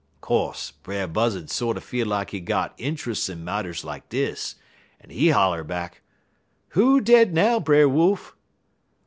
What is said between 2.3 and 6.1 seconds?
he got intruss in marters like dis, en he holler back: